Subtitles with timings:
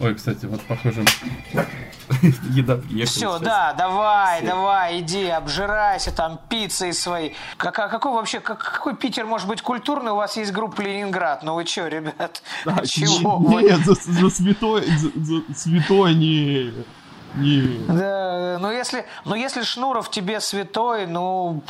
[0.00, 1.04] Ой, кстати, вот похоже...
[2.50, 4.46] Еда Все, да, давай, Все.
[4.46, 7.34] давай, иди, обжирайся там пиццей своей.
[7.56, 10.12] Как, а какой вообще, как, какой Питер может быть культурный?
[10.12, 11.42] У вас есть группа Ленинград.
[11.42, 12.42] Ну вы что, ребят?
[12.64, 13.60] Да, чего?
[13.60, 16.72] Нет, за, за святой, за, за святой не...
[17.34, 17.86] Не.
[17.88, 21.62] Да, ну если, ну если Шнуров тебе святой, ну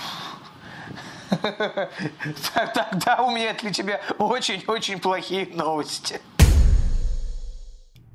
[2.74, 6.20] тогда у меня для тебя очень-очень плохие новости.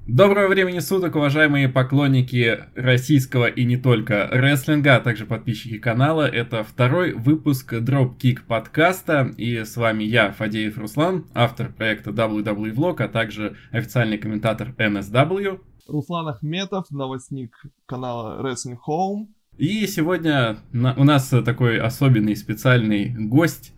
[0.08, 6.26] Доброго времени суток, уважаемые поклонники российского и не только рестлинга, а также подписчики канала.
[6.26, 13.04] Это второй выпуск Dropkick подкаста, и с вами я, Фадеев Руслан, автор проекта WWE Vlog,
[13.04, 15.60] а также официальный комментатор NSW.
[15.90, 19.28] Руслан Ахметов, новостник канала Wrestling Home.
[19.58, 23.74] И сегодня у нас такой особенный специальный гость,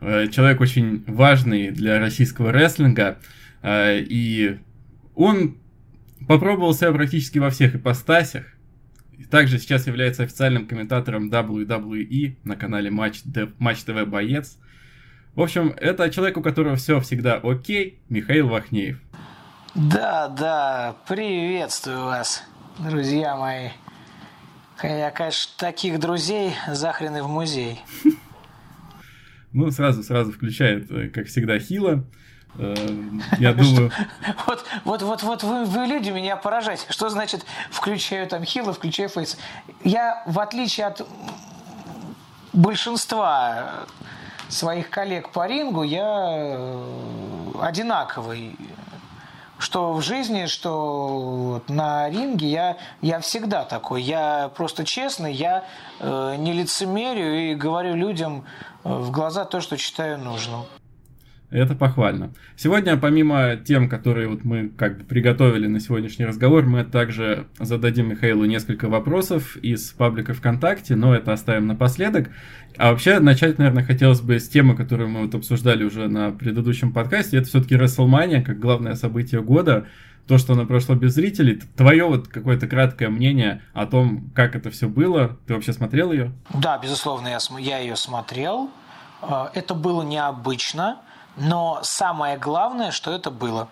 [0.00, 3.18] э, человек очень важный для российского рестлинга,
[3.60, 4.58] э, и
[5.14, 5.58] он
[6.26, 8.46] Попробовал себя практически во всех ипостасях.
[9.30, 13.22] Также сейчас является официальным комментатором WWE на канале Матч,
[13.58, 14.58] Матч ТВ Боец.
[15.34, 18.98] В общем, это человек, у которого все всегда окей, Михаил Вахнеев.
[19.74, 22.42] Да, да, приветствую вас,
[22.78, 23.68] друзья мои.
[24.82, 27.80] Я, конечно, таких друзей захрены в музей.
[29.52, 32.04] Ну, сразу, сразу включает, э, как всегда, Хила.
[32.58, 32.74] Э,
[33.38, 33.90] я думаю...
[34.46, 36.86] Вот, вот, вот, вот вы, вы люди меня поражаете.
[36.90, 39.36] Что значит включаю там хила, включаю фейс?
[39.84, 41.06] Я, в отличие от
[42.52, 43.86] большинства
[44.48, 48.56] своих коллег по рингу, я э, одинаковый.
[49.58, 54.02] Что в жизни, что на ринге я, я всегда такой.
[54.02, 55.64] Я просто честный, я
[55.98, 58.44] э, не лицемерю и говорю людям
[58.84, 60.66] в глаза то, что считаю нужным.
[61.56, 62.34] Это похвально.
[62.54, 68.10] Сегодня, помимо тем, которые вот мы как бы приготовили на сегодняшний разговор, мы также зададим
[68.10, 72.28] Михаилу несколько вопросов из паблика ВКонтакте, но это оставим напоследок.
[72.76, 76.92] А вообще, начать, наверное, хотелось бы с темы, которую мы вот обсуждали уже на предыдущем
[76.92, 77.38] подкасте.
[77.38, 79.86] Это все-таки WrestleMania, как главное событие года.
[80.28, 81.62] То, что оно прошло без зрителей.
[81.74, 85.38] Твое вот какое-то краткое мнение о том, как это все было.
[85.46, 86.32] Ты вообще смотрел ее?
[86.52, 88.68] Да, безусловно, я, я ее смотрел.
[89.22, 90.98] А, это было необычно.
[91.36, 93.68] Но самое главное, что это было.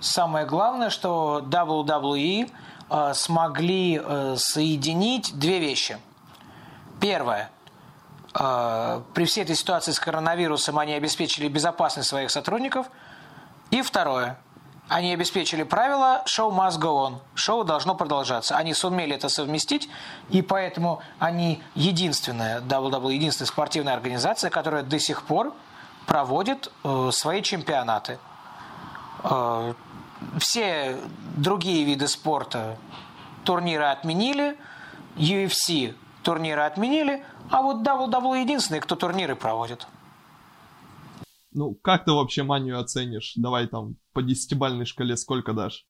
[0.00, 2.50] Самое главное, что WWE
[2.90, 5.98] э, смогли э, соединить две вещи.
[7.00, 7.50] Первое.
[8.34, 12.86] Э, при всей этой ситуации с коронавирусом они обеспечили безопасность своих сотрудников.
[13.70, 14.38] И второе.
[14.90, 17.18] Они обеспечили правила «show must go on».
[17.36, 18.56] Шоу должно продолжаться.
[18.56, 19.88] Они сумели это совместить,
[20.30, 25.54] и поэтому они единственная, WWE, единственная спортивная организация, которая до сих пор
[26.06, 28.18] проводит э, свои чемпионаты.
[29.22, 29.74] Э,
[30.40, 30.98] все
[31.36, 32.76] другие виды спорта
[33.44, 34.58] турниры отменили,
[35.14, 39.86] UFC турниры отменили, а вот WWE единственный, кто турниры проводит.
[41.52, 43.32] Ну, как ты вообще манию оценишь?
[43.36, 45.84] Давай там по десятибальной шкале сколько дашь?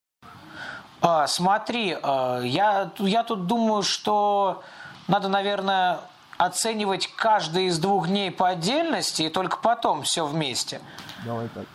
[1.01, 4.63] А, смотри, а, я, я тут думаю, что
[5.07, 5.99] надо, наверное,
[6.37, 10.81] оценивать каждый из двух дней по отдельности и только потом все вместе.
[11.25, 11.65] Давай так.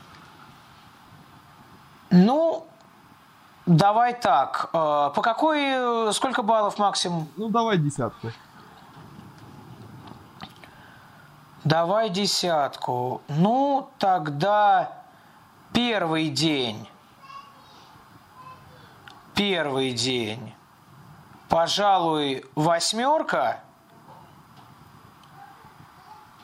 [2.11, 2.67] Ну,
[3.67, 4.71] давай так.
[4.73, 7.29] А, по какой, сколько баллов максимум?
[7.37, 8.33] Ну, давай десятку.
[11.67, 13.23] Давай десятку.
[13.29, 15.03] Ну, тогда
[15.75, 16.77] первый день.
[19.35, 20.53] Первый день.
[21.49, 23.65] Пожалуй, восьмерка.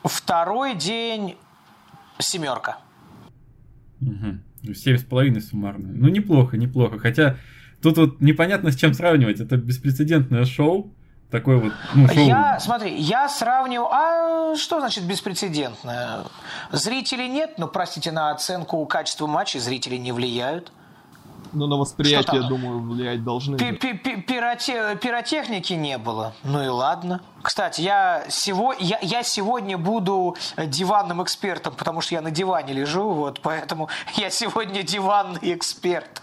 [0.03, 1.37] Второй день
[2.19, 2.79] семерка.
[4.01, 4.73] Угу.
[4.73, 5.87] Семь с половиной суммарно.
[5.87, 6.99] Ну, неплохо, неплохо.
[6.99, 7.37] Хотя
[7.81, 9.39] тут вот непонятно с чем сравнивать.
[9.39, 10.93] Это беспрецедентное шоу
[11.33, 12.27] такой вот ну, шоу.
[12.27, 13.89] Я, смотри, я сравниваю...
[13.91, 16.27] А что значит беспрецедентно?
[16.71, 20.71] Зрителей нет, но, простите, на оценку качества матча зрители не влияют.
[21.53, 23.57] Ну, на восприятие, думаю, влиять должны.
[23.57, 24.95] Пироте...
[24.95, 26.33] Пиротехники не было.
[26.43, 27.21] Ну и ладно.
[27.41, 28.73] Кстати, я, сего...
[28.79, 34.29] я, я сегодня буду диванным экспертом, потому что я на диване лежу, вот, поэтому я
[34.29, 36.21] сегодня диванный эксперт.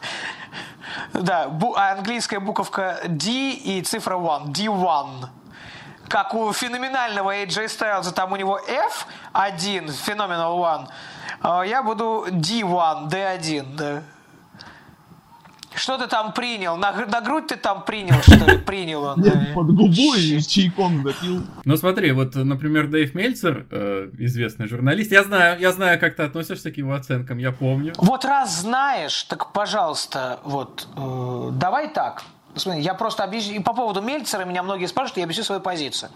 [1.12, 1.74] Да, бу...
[1.76, 4.52] А английская буковка D и цифра 1.
[4.52, 5.28] D1
[6.08, 10.88] как у феноменального AJ Styles, там у него F1, Phenomenal One,
[11.40, 14.02] а я буду D1, D1, да.
[15.74, 16.76] Что ты там принял?
[16.76, 18.58] На, на грудь ты там принял, что ли?
[18.70, 19.20] Принял он.
[19.20, 21.42] Нет, под губу и чайком запил.
[21.64, 26.24] Ну смотри, вот, например, Дэйв Мельцер, э, известный журналист, я знаю, я знаю, как ты
[26.24, 27.92] относишься к его оценкам, я помню.
[27.98, 32.24] Вот раз знаешь, так, пожалуйста, вот, э, давай так.
[32.56, 36.10] Смотри, я просто объясню, и по поводу Мельцера меня многие спрашивают, я объясню свою позицию.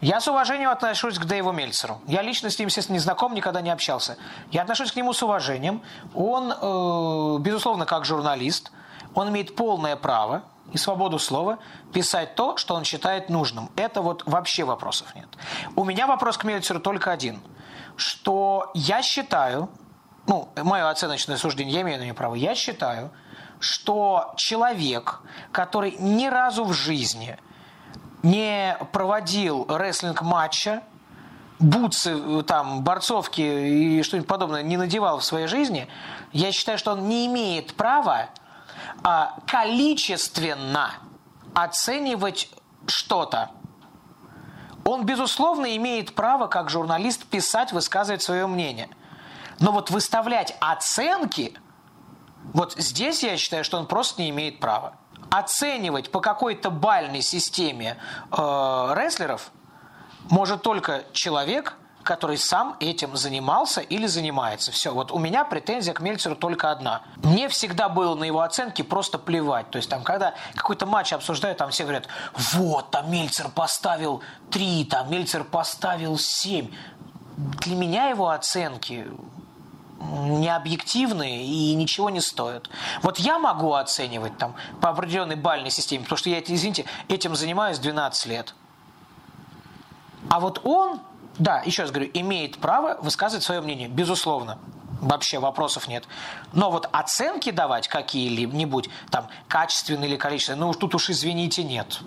[0.00, 2.02] Я с уважением отношусь к Дэйву Мельцеру.
[2.06, 4.18] Я лично с ним, естественно, не знаком, никогда не общался.
[4.50, 5.82] Я отношусь к нему с уважением.
[6.14, 8.72] Он, э, безусловно, как журналист,
[9.14, 11.58] он имеет полное право и свободу слова
[11.94, 13.70] писать то, что он считает нужным.
[13.76, 15.28] Это вот вообще вопросов нет.
[15.76, 17.40] У меня вопрос к Мельцеру только один.
[17.96, 19.70] Что я считаю,
[20.26, 23.10] ну, мое оценочное суждение, я имею на него право, я считаю,
[23.60, 25.20] что человек,
[25.52, 27.38] который ни разу в жизни
[28.26, 30.82] не проводил рестлинг-матча,
[31.60, 35.88] бутсы, э, там, борцовки и что-нибудь подобное не надевал в своей жизни,
[36.32, 38.30] я считаю, что он не имеет права
[39.02, 40.94] а, количественно
[41.54, 42.50] оценивать
[42.86, 43.50] что-то.
[44.84, 48.88] Он, безусловно, имеет право, как журналист, писать, высказывать свое мнение.
[49.60, 51.56] Но вот выставлять оценки,
[52.52, 54.94] вот здесь я считаю, что он просто не имеет права
[55.30, 57.96] оценивать по какой-то бальной системе
[58.30, 58.36] э,
[58.96, 59.50] рестлеров
[60.30, 61.76] может только человек,
[62.06, 64.72] который сам этим занимался или занимается.
[64.72, 67.02] Все, вот у меня претензия к Мельцеру только одна.
[67.16, 69.70] Мне всегда было на его оценки просто плевать.
[69.70, 72.06] То есть там, когда какой-то матч обсуждают, там все говорят,
[72.52, 76.72] вот, там Мельцер поставил 3, там Мельцер поставил 7.
[77.36, 79.06] Для меня его оценки
[80.00, 82.68] не объективные и ничего не стоят.
[83.02, 87.78] Вот я могу оценивать там по определенной бальной системе, потому что я, извините, этим занимаюсь
[87.78, 88.54] 12 лет.
[90.28, 91.00] А вот он,
[91.38, 94.58] да, еще раз говорю, имеет право высказывать свое мнение, безусловно.
[95.00, 96.04] Вообще вопросов нет.
[96.52, 102.00] Но вот оценки давать какие-нибудь, там, качественные или количественные, ну тут уж извините, нет.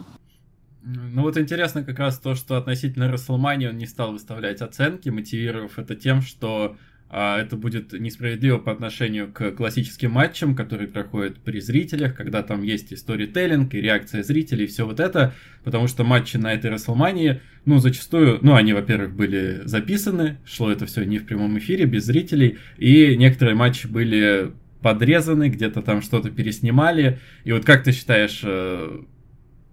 [0.81, 5.77] Ну вот интересно как раз то, что относительно Расселмани он не стал выставлять оценки, мотивировав
[5.77, 6.75] это тем, что
[7.09, 12.91] это будет несправедливо по отношению к классическим матчам, которые проходят при зрителях, когда там есть
[12.91, 15.33] и сторителлинг, и реакция зрителей, и все вот это,
[15.63, 20.85] потому что матчи на этой Расселмании, ну, зачастую, ну, они, во-первых, были записаны, шло это
[20.85, 24.51] все не в прямом эфире, без зрителей, и некоторые матчи были
[24.81, 29.01] подрезаны, где-то там что-то переснимали, и вот как ты считаешь, э,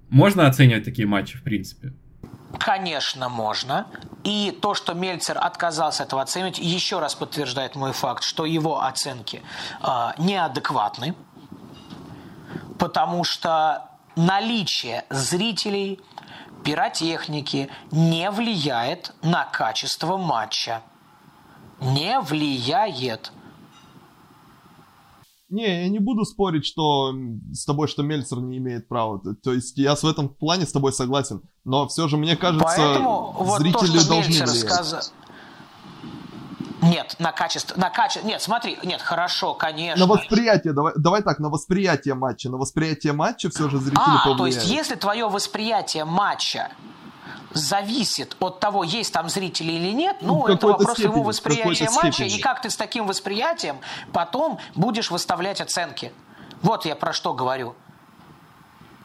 [0.09, 1.93] можно оценивать такие матчи в принципе?
[2.59, 3.87] Конечно, можно.
[4.25, 9.43] И то, что Мельцер отказался этого оценивать, еще раз подтверждает мой факт, что его оценки
[9.83, 11.15] э, неадекватны,
[12.79, 16.01] потому что наличие зрителей,
[16.65, 20.83] пиротехники не влияет на качество матча.
[21.81, 23.31] Не влияет.
[25.49, 27.15] Не, я не буду спорить, что
[27.53, 29.21] с тобой, что Мельцер не имеет права.
[29.43, 31.43] То есть я в этом плане с тобой согласен.
[31.65, 34.69] Но все же, мне кажется, Поэтому зрители вот то, что должны Мельцер влиять.
[34.69, 35.13] сказ...
[36.83, 40.07] Нет, на качество, на качество, нет, смотри, нет, хорошо, конечно.
[40.07, 42.51] На восприятие, давай, давай так, на восприятие матча.
[42.51, 44.39] На восприятие матча все же зрители а, повлияют.
[44.39, 46.71] то есть, если твое восприятие матча
[47.57, 51.91] зависит от того, есть там зрители или нет, ну, в это вопрос степени, в восприятия
[51.91, 52.39] матча, степени.
[52.39, 53.81] и как ты с таким восприятием
[54.13, 56.13] потом будешь выставлять оценки.
[56.63, 57.75] Вот я про что говорю.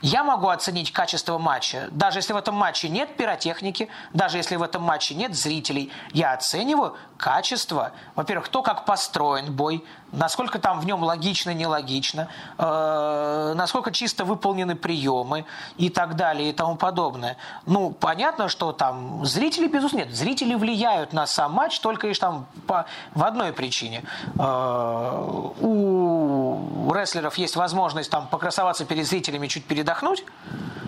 [0.01, 4.63] Я могу оценить качество матча, даже если в этом матче нет пиротехники, даже если в
[4.63, 5.91] этом матче нет зрителей.
[6.11, 12.27] Я оцениваю качество, во-первых, то, как построен бой, насколько там в нем логично, нелогично,
[12.57, 15.45] э, насколько чисто выполнены приемы
[15.77, 17.37] и так далее и тому подобное.
[17.65, 22.45] Ну, понятно, что там зрители, безусловно, нет, зрители влияют на сам матч только лишь там
[22.67, 24.03] по, в одной причине.
[24.37, 30.23] Э, у рестлеров есть возможность там покрасоваться перед зрителями, чуть передохнуть.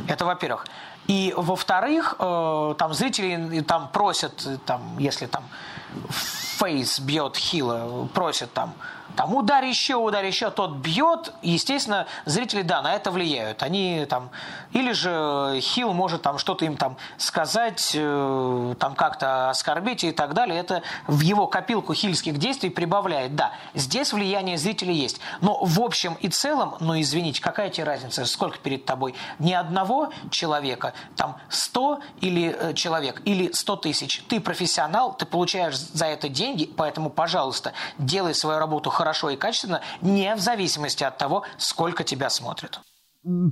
[0.07, 0.65] Это во-первых.
[1.07, 5.43] И во-вторых, э, там зрители там просят, там, если там
[6.09, 8.73] фейс бьет хила, просят там,
[9.15, 13.61] там ударь еще, ударь еще, тот бьет, естественно, зрители, да, на это влияют.
[13.63, 14.29] Они там,
[14.71, 20.33] или же хил может там что-то им там сказать, э, там как-то оскорбить и так
[20.33, 20.59] далее.
[20.59, 23.35] Это в его копилку хильских действий прибавляет.
[23.35, 25.19] Да, здесь влияние зрителей есть.
[25.41, 29.13] Но в общем и целом, ну извините, какая тебе разница, сколько перед тобой?
[29.39, 34.23] Ни одного человека, там 100 или э, человек, или 100 тысяч.
[34.27, 39.02] Ты профессионал, ты получаешь за это деньги, поэтому, пожалуйста, делай свою работу хорошо
[39.33, 42.81] и качественно, не в зависимости от того, сколько тебя смотрят.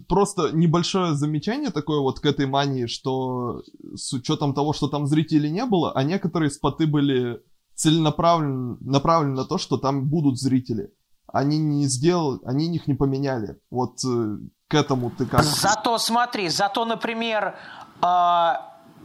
[0.09, 3.61] Просто небольшое замечание такое вот к этой мании, что
[3.95, 7.41] с учетом того, что там зрителей не было, а некоторые споты были
[7.75, 10.91] целенаправлены направлены на то, что там будут зрители.
[11.33, 13.57] они не сделали, они их не поменяли.
[13.69, 15.43] Вот э, к этому ты как?
[15.43, 17.55] Зато смотри, зато, например,
[18.01, 18.53] э,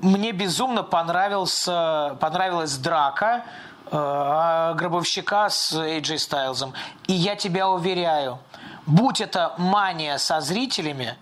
[0.02, 3.44] мне безумно понравился, понравилась драка
[3.90, 6.72] гробовщика с AJ Стайлзом.
[7.06, 8.38] И я тебя уверяю,
[8.86, 11.16] будь это мания со зрителями,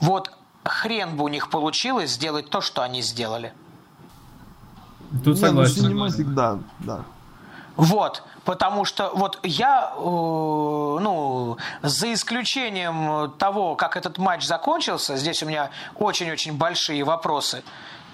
[0.00, 0.32] вот
[0.64, 3.52] хрен бы у них получилось сделать то, что они сделали.
[5.24, 5.88] Тут согласен.
[5.88, 7.04] Не, ну, Cinematic, да, да.
[7.76, 15.42] Вот, потому что вот я, э, ну, за исключением того, как этот матч закончился, здесь
[15.42, 17.62] у меня очень-очень большие вопросы,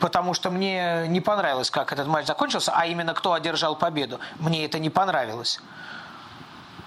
[0.00, 4.20] потому что мне не понравилось, как этот матч закончился, а именно кто одержал победу.
[4.38, 5.60] Мне это не понравилось.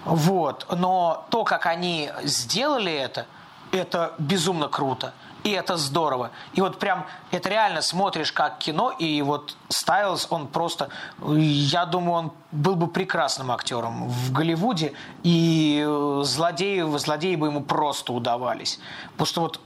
[0.04, 3.26] Вот, но то, как они сделали это,
[3.72, 5.12] это безумно круто.
[5.42, 6.32] И это здорово.
[6.52, 10.90] И вот прям, это реально смотришь как кино, и вот Стайлз, он просто,
[11.26, 15.86] я думаю, он был бы прекрасным актером в Голливуде, и
[16.22, 18.80] злодеи, злодеи бы ему просто удавались.
[19.12, 19.60] Потому что вот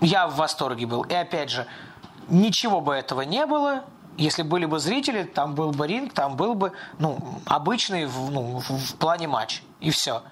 [0.00, 1.02] я в восторге был.
[1.02, 1.66] И опять же,
[2.30, 3.84] ничего бы этого не было,
[4.16, 8.94] если были бы зрители, там был бы ринг, там был бы ну, обычный ну, в
[8.96, 9.62] плане матч.
[9.80, 10.22] И все.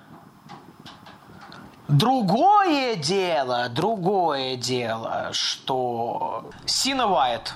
[1.88, 7.54] Другое дело, другое дело, что Сина Вайт.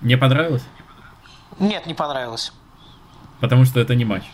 [0.00, 0.64] Не понравилось?
[1.58, 2.52] Нет, не понравилось.
[3.40, 4.24] Потому что это не матч.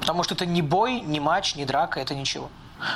[0.00, 2.48] Потому что это не бой, не матч, не драка, это ничего.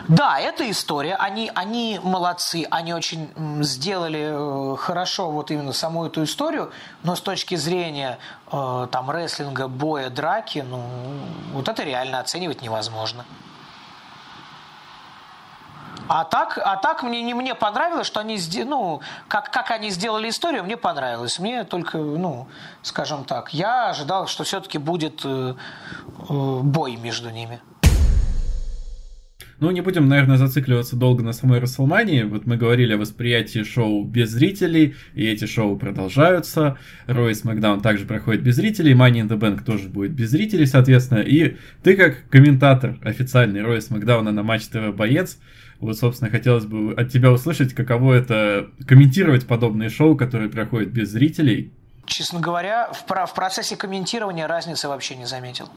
[0.09, 1.15] Да, это история.
[1.17, 3.31] Они, они молодцы, они очень
[3.63, 6.71] сделали э, хорошо вот именно саму эту историю,
[7.03, 8.19] но с точки зрения
[8.53, 10.83] э, там рестлинга, боя, драки, ну
[11.53, 13.25] вот это реально оценивать невозможно.
[16.09, 20.29] А так, а так мне, не мне понравилось, что они, ну, как, как они сделали
[20.29, 21.39] историю, мне понравилось.
[21.39, 22.49] Мне только, ну,
[22.83, 27.61] скажем так, я ожидал, что все-таки будет э, э, бой между ними.
[29.61, 32.23] Ну, не будем, наверное, зацикливаться долго на самой Расселмании.
[32.23, 36.79] Вот мы говорили о восприятии шоу без зрителей, и эти шоу продолжаются.
[37.07, 41.19] Рой Смакдаун также проходит без зрителей, Money in the Bank тоже будет без зрителей, соответственно.
[41.19, 45.39] И ты, как комментатор официальный Роя Смакдауна на Матч ТВ боец,
[45.79, 51.11] вот, собственно, хотелось бы от тебя услышать, каково это комментировать подобные шоу, которые проходят без
[51.11, 51.71] зрителей.
[52.07, 55.69] Честно говоря, в, в процессе комментирования разницы вообще не заметил.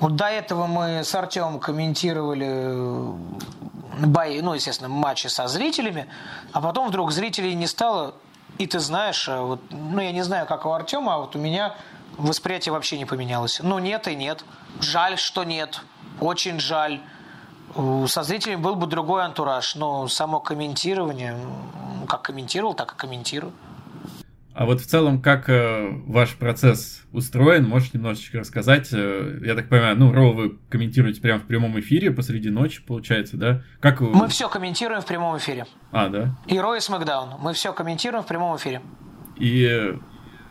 [0.00, 3.12] Вот до этого мы с Артемом комментировали э,
[4.06, 6.08] бои, ну, естественно, матчи со зрителями,
[6.52, 8.14] а потом вдруг зрителей не стало,
[8.56, 11.38] и ты знаешь, э, вот, ну, я не знаю, как у Артема, а вот у
[11.38, 11.76] меня
[12.16, 13.60] восприятие вообще не поменялось.
[13.62, 14.42] Ну, нет и нет.
[14.80, 15.82] Жаль, что нет.
[16.18, 17.00] Очень жаль.
[18.06, 21.36] Со зрителями был бы другой антураж, но само комментирование,
[22.08, 23.52] как комментировал, так и комментирую.
[24.60, 28.90] А вот в целом, как э, ваш процесс устроен, можешь немножечко рассказать?
[28.92, 33.38] Э, я так понимаю, ну, Роу вы комментируете прямо в прямом эфире посреди ночи, получается,
[33.38, 33.62] да?
[33.80, 35.64] Как Мы все комментируем в прямом эфире.
[35.92, 36.36] А, да?
[36.46, 37.36] И Роу и Смакдаун.
[37.40, 38.82] Мы все комментируем в прямом эфире.
[39.36, 39.96] И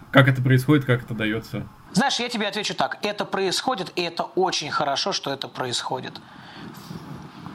[0.10, 1.68] как это происходит, как это дается?
[1.94, 2.98] Знаешь, я тебе отвечу так.
[3.04, 6.20] Это происходит, и это очень хорошо, что это происходит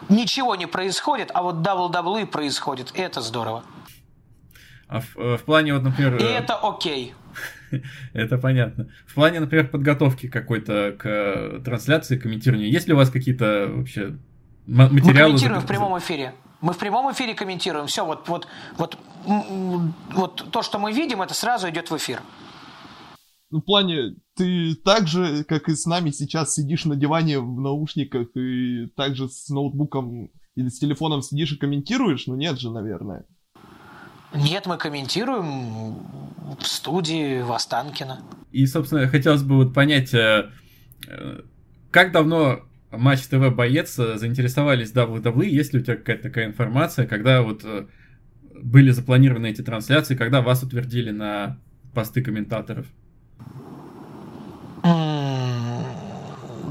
[0.09, 2.93] ничего не происходит, а вот WWE происходит.
[2.95, 3.65] Это здорово.
[4.89, 6.17] А в, э, в плане вот, например...
[6.17, 7.15] И э, это окей.
[8.13, 8.89] Это понятно.
[9.07, 14.17] В плане, например, подготовки какой-то к трансляции, комментированию, есть ли у вас какие-то вообще
[14.67, 14.93] материалы?
[14.93, 16.35] Мы комментируем в прямом эфире.
[16.61, 17.87] Мы в прямом эфире комментируем.
[17.87, 18.47] Все, вот, вот,
[18.79, 18.99] вот,
[20.13, 22.23] вот то, что мы видим, это сразу идет в эфир.
[23.51, 27.61] Ну, в плане, ты так же, как и с нами сейчас сидишь на диване в
[27.61, 32.27] наушниках и также с ноутбуком или с телефоном сидишь и комментируешь?
[32.27, 33.27] Ну нет же, наверное.
[34.35, 35.95] Нет, мы комментируем
[36.59, 38.21] в студии в Останкино.
[38.51, 40.51] И, собственно, хотелось бы вот понять, э,
[41.07, 41.41] э,
[41.91, 42.61] как давно
[42.91, 45.47] Матч ТВ Боец э, заинтересовались WWE?
[45.47, 47.65] Есть ли у тебя какая-то такая информация, когда вот
[48.61, 51.59] были запланированы эти трансляции, когда вас утвердили на
[51.95, 52.87] посты комментаторов?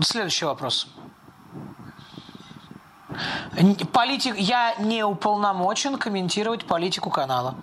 [0.01, 0.88] Следующий вопрос.
[3.91, 7.55] Политик, я не уполномочен комментировать политику канала.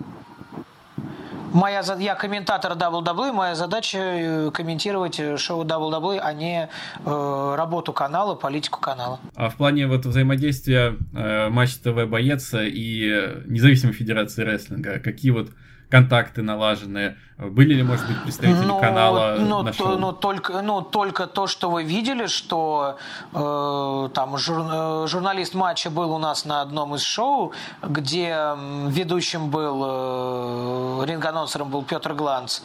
[1.53, 6.69] Моя, я комментатор WWE, моя задача э, комментировать э, шоу WWE, а не
[7.05, 9.19] э, работу канала, политику канала.
[9.35, 15.51] А в плане вот взаимодействия э, Матч ТВ Боец и Независимой Федерации Рестлинга, какие вот
[15.91, 17.17] контакты налажены?
[17.37, 19.99] Были ли, может быть, представители ну, канала ну, на шоу?
[19.99, 22.99] Ну, только, ну, только то, что вы видели, что
[23.33, 28.55] э, там жур, э, журналист матча был у нас на одном из шоу, где
[28.89, 32.61] ведущим был, э, ринг-анонсером был Петр Гланц.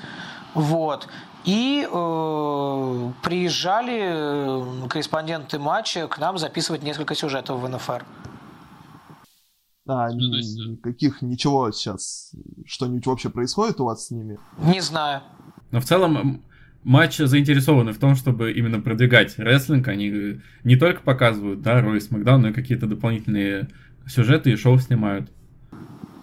[0.53, 1.08] Вот.
[1.46, 8.03] И э, приезжали э, корреспонденты матча к нам записывать несколько сюжетов в НФР.
[9.88, 10.58] А, ну, есть...
[10.58, 12.32] никаких, ничего сейчас,
[12.65, 14.39] что-нибудь вообще происходит у вас с ними?
[14.63, 15.22] Не знаю.
[15.72, 16.44] Но в целом
[16.84, 19.88] матч заинтересованы в том, чтобы именно продвигать рестлинг.
[19.88, 23.68] Они не только показывают, да, Рой Смакдаун, но и какие-то дополнительные
[24.08, 25.32] сюжеты и шоу снимают.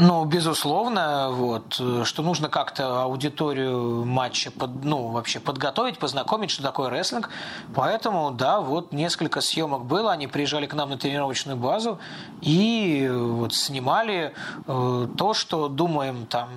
[0.04, 6.90] Ну, безусловно, вот, что нужно как-то аудиторию матча под, ну, вообще подготовить, познакомить, что такое
[6.90, 7.30] рестлинг.
[7.73, 12.00] Поэтому, да, вот несколько съемок было, они приезжали к нам на тренировочную базу
[12.40, 14.35] и вот снимали
[14.66, 16.49] э, то, что думаем там,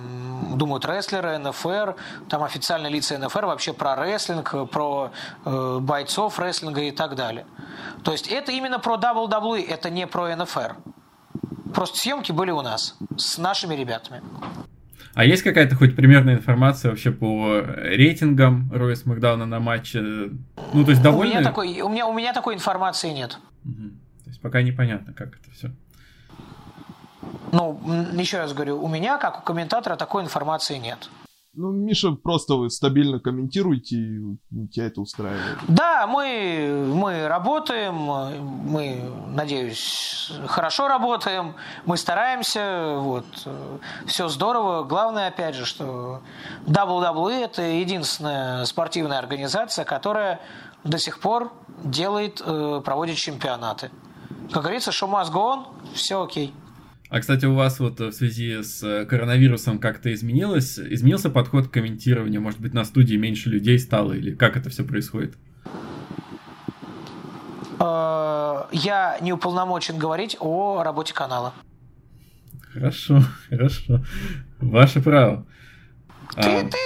[0.58, 1.94] думают рестлеры, НФР,
[2.28, 5.12] там официальные лица НФР вообще про рестлинг, про
[5.44, 7.46] э, бойцов рестлинга и так далее.
[8.02, 10.74] То есть это именно про WWE, это не про НФР.
[11.74, 14.22] Просто съемки были у нас с нашими ребятами.
[15.14, 20.00] А есть какая-то хоть примерная информация вообще по рейтингам Роя Смакдауна на матче?
[20.00, 21.32] Ну, то есть довольны?
[21.32, 23.38] У меня такой, у меня, у меня такой информации нет.
[23.64, 23.88] Угу.
[24.24, 25.70] То есть пока непонятно, как это все.
[27.52, 27.80] Ну,
[28.12, 31.08] еще раз говорю, у меня, как у комментатора, такой информации нет.
[31.58, 35.58] Ну, Миша, просто вы стабильно комментируете, и тебя это устраивает.
[35.68, 41.54] Да, мы, мы работаем, мы, надеюсь, хорошо работаем,
[41.86, 43.24] мы стараемся, вот,
[44.04, 44.84] все здорово.
[44.84, 46.20] Главное, опять же, что
[46.66, 50.42] WWE– это единственная спортивная организация, которая
[50.84, 53.90] до сих пор делает, э, проводит чемпионаты.
[54.52, 56.54] Как говорится, go on, все окей.
[57.08, 60.78] А, кстати, у вас вот в связи с э, коронавирусом как-то изменилось?
[60.78, 62.40] Изменился подход к комментированию?
[62.40, 64.12] Может быть, на студии меньше людей стало?
[64.12, 65.36] Или как это все происходит?
[67.78, 71.54] Э, я не уполномочен говорить о работе канала.
[72.72, 74.04] Хорошо, хорошо.
[74.60, 75.46] Ваше право.
[76.34, 76.68] Ты, а...
[76.68, 76.78] ты,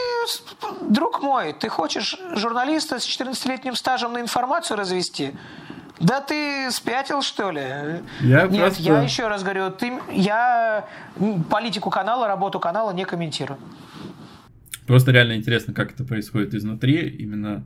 [0.91, 5.33] друг мой, ты хочешь журналиста с 14-летним стажем на информацию развести?
[6.01, 7.61] Да ты спятил, что ли?
[8.21, 8.83] Я Нет, просто...
[8.83, 10.87] я еще раз говорю, ты, я
[11.51, 13.61] политику канала, работу канала не комментирую.
[14.87, 17.65] Просто реально интересно, как это происходит изнутри, именно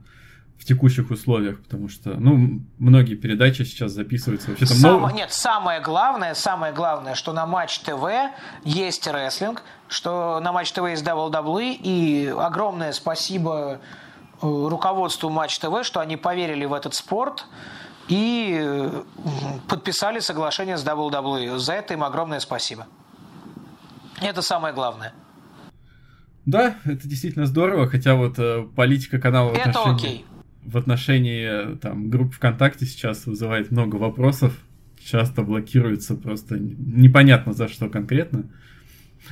[0.59, 5.81] в текущих условиях, потому что, ну, многие передачи сейчас записываются вообще там Само, Нет, самое
[5.81, 8.05] главное, самое главное, что на Матч ТВ
[8.65, 15.83] есть рестлинг, что на Матч ТВ есть WWE, и огромное спасибо э, руководству Матч ТВ,
[15.85, 17.47] что они поверили в этот спорт,
[18.09, 19.03] и э,
[19.69, 21.59] подписали соглашение с WWE.
[21.59, 22.87] За это им огромное спасибо.
[24.21, 25.13] Это самое главное.
[26.47, 30.25] Да, это действительно здорово, хотя вот э, политика канала в отношении, окей.
[30.63, 34.55] в отношении там, групп ВКонтакте сейчас вызывает много вопросов,
[35.03, 38.45] часто блокируется просто непонятно за что конкретно.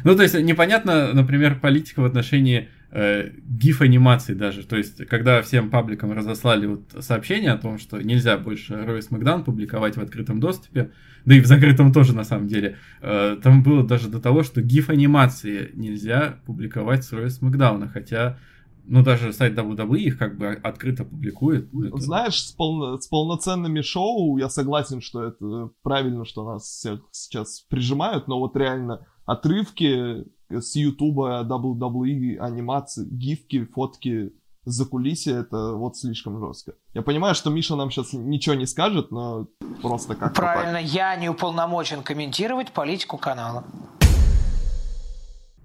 [0.05, 4.65] Ну, то есть непонятно, например, политика в отношении э, гиф-анимаций даже.
[4.65, 9.45] То есть, когда всем пабликам разослали вот сообщение о том, что нельзя больше Ройс Макдан
[9.45, 10.93] публиковать в открытом доступе,
[11.25, 14.61] да и в закрытом тоже на самом деле, э, там было даже до того, что
[14.61, 18.39] гиф-анимации нельзя публиковать с Ройс Макдауна, хотя
[18.85, 21.69] ну, даже сайт WWE их как бы открыто публикует.
[21.73, 21.97] Это...
[21.99, 23.01] Знаешь, с, пол...
[23.01, 28.57] с полноценными шоу я согласен, что это правильно, что нас всех сейчас прижимают, но вот
[28.57, 30.25] реально отрывки
[30.61, 34.33] с Ютуба, WWE, анимации, гифки, фотки
[34.65, 36.75] за кулисье, это вот слишком жестко.
[36.95, 39.49] Я понимаю, что Миша нам сейчас ничего не скажет, но
[39.81, 40.85] просто как Правильно, так.
[40.85, 43.65] я не уполномочен комментировать политику канала.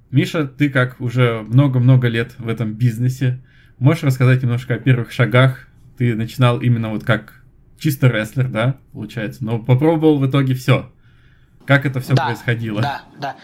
[0.10, 3.44] Миша, ты как уже много-много лет в этом бизнесе,
[3.78, 5.68] можешь рассказать немножко о первых шагах?
[5.98, 7.44] Ты начинал именно вот как
[7.78, 10.92] чисто рестлер, да, получается, но попробовал в итоге все.
[11.66, 12.82] Как это все да, происходило?
[12.82, 13.36] Да, да.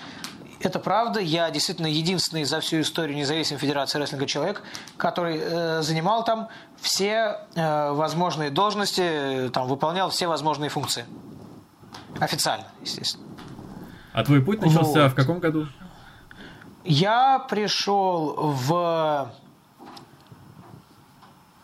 [0.63, 1.19] Это правда.
[1.19, 4.63] Я действительно единственный за всю историю независимой федерации рестлинга человек,
[4.95, 6.47] который э, занимал там
[6.80, 11.06] все э, возможные должности, там выполнял все возможные функции.
[12.19, 13.26] Официально, естественно.
[14.13, 15.12] А твой путь начался вот.
[15.12, 15.67] в каком году?
[16.86, 19.30] Я пришел в...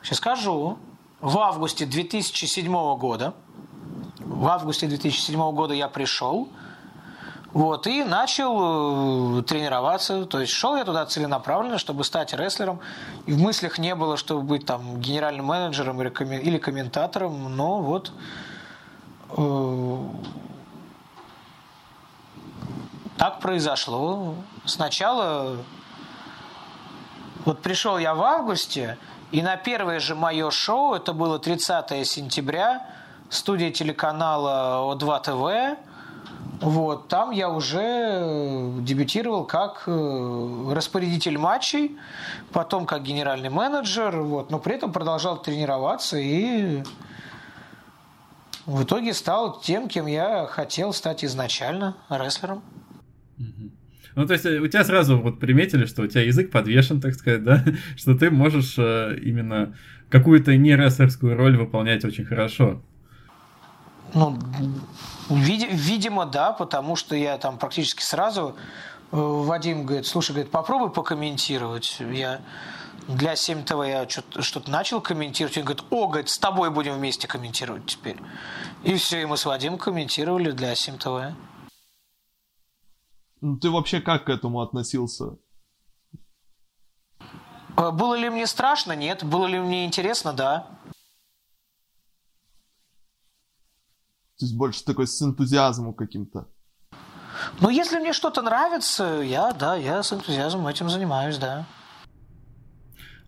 [0.04, 0.78] Сейчас скажу.
[1.22, 3.34] В августе 2007 года.
[4.20, 6.50] В августе 2007 года я пришел.
[7.52, 10.26] Вот, и начал э, тренироваться.
[10.26, 12.80] То есть шел я туда целенаправленно, чтобы стать рестлером.
[13.26, 17.56] И в мыслях не было, чтобы быть там генеральным менеджером или комментатором.
[17.56, 18.12] Но вот
[19.36, 19.98] э,
[23.18, 24.36] так произошло.
[24.66, 25.58] Сначала
[27.46, 28.98] вот пришел я в августе,
[29.32, 32.86] и на первое же мое шоу, это было 30 сентября,
[33.30, 35.80] студия телеканала О2 ТВ,
[36.62, 41.98] Вот, там я уже э, дебютировал как э, распорядитель матчей,
[42.52, 46.84] потом как генеральный менеджер, вот, но при этом продолжал тренироваться и
[48.66, 52.62] в итоге стал тем, кем я хотел стать изначально, рестлером.
[54.16, 57.14] Ну, то есть э, у тебя сразу вот приметили, что у тебя язык подвешен, так
[57.14, 57.64] сказать, да,
[57.96, 59.78] что ты можешь именно
[60.10, 62.84] какую-то не рестлерскую роль выполнять очень хорошо.
[64.14, 64.38] Ну,
[65.30, 68.56] вид, видимо, да, потому что я там практически сразу
[69.12, 71.98] э, Вадим говорит, слушай, говорит, попробуй покомментировать.
[72.00, 72.42] Я
[73.08, 75.58] для 7 ТВ я что-то начал комментировать.
[75.58, 78.18] Он говорит, о, говорит, с тобой будем вместе комментировать теперь.
[78.84, 81.36] И все, и мы с Вадимом комментировали для 7 ТВ.
[83.42, 85.38] Ну, ты вообще как к этому относился?
[87.78, 88.94] Э, было ли мне страшно?
[88.96, 89.24] Нет.
[89.24, 90.34] Было ли мне интересно?
[90.34, 90.68] Да.
[94.40, 96.48] То есть больше такой с энтузиазмом каким-то.
[97.60, 101.66] Ну, если мне что-то нравится, я, да, я с энтузиазмом этим занимаюсь, да.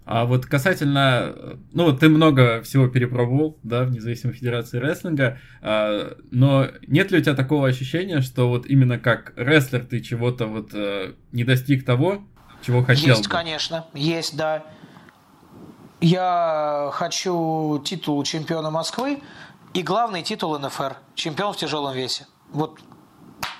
[0.05, 6.67] А вот касательно, ну, ты много всего перепробовал, да, в независимой федерации рестлинга, а, но
[6.87, 11.13] нет ли у тебя такого ощущения, что вот именно как рестлер ты чего-то вот а,
[11.33, 12.23] не достиг того,
[12.65, 13.09] чего хотел?
[13.09, 13.29] Есть, бы?
[13.29, 14.63] конечно, есть, да.
[15.99, 19.21] Я хочу титул чемпиона Москвы,
[19.73, 22.27] и главный титул НФР– чемпион в тяжелом весе.
[22.51, 22.79] Вот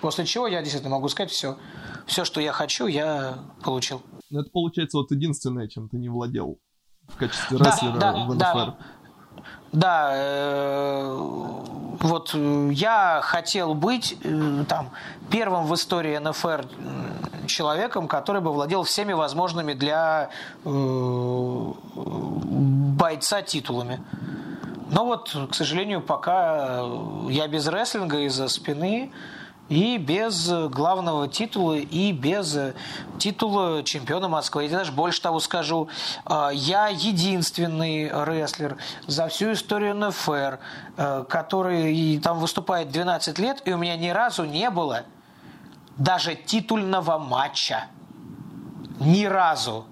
[0.02, 1.58] после чего я действительно могу сказать все,
[2.06, 4.02] все, что я хочу, я получил.
[4.30, 6.60] Ну, это получается вот единственное, чем ты не владел
[7.08, 8.38] в качестве рестлера да, да, в НФР.
[8.40, 8.78] Да.
[9.72, 11.18] Да, э,
[12.02, 12.34] вот
[12.72, 14.90] я хотел быть э, там
[15.30, 16.68] первым в истории НФР
[17.48, 20.30] человеком, который бы владел всеми возможными для
[20.66, 24.02] э, бойца титулами.
[24.92, 26.84] Но вот, к сожалению, пока
[27.30, 29.14] я без рестлинга из-за спины
[29.70, 32.58] и без главного титула, и без
[33.18, 34.66] титула чемпиона Москвы.
[34.66, 35.88] Я даже больше того скажу,
[36.26, 38.76] а, я единственный рестлер
[39.08, 40.60] за всю историю НФР,
[41.30, 45.06] который там выступает 12 лет, и у меня ни разу не было
[45.98, 47.86] даже титульного матча.
[49.00, 49.86] Ни разу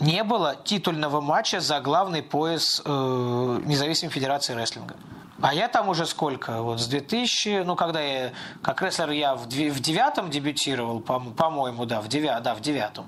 [0.00, 4.96] не было титульного матча за главный пояс э, независимой федерации рестлинга.
[5.40, 6.62] А я там уже сколько?
[6.62, 11.84] Вот с 2000, ну, когда я, как рестлер я в, в девятом дебютировал, по, по-моему,
[11.84, 13.06] да, в, девя, да, в девятом.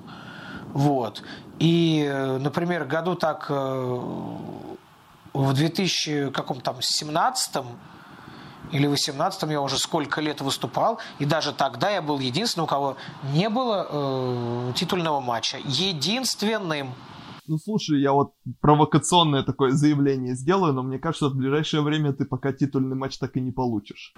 [0.72, 1.22] Вот.
[1.58, 2.06] И,
[2.40, 4.00] например, году так э,
[5.32, 7.64] в 2000 каком там 17
[8.72, 12.96] или 18 я уже сколько лет выступал, и даже тогда я был единственным, у кого
[13.32, 15.58] не было э, титульного матча.
[15.64, 16.94] Единственным.
[17.48, 22.24] Ну слушай, я вот провокационное такое заявление сделаю, но мне кажется, в ближайшее время ты
[22.24, 24.14] пока титульный матч так и не получишь.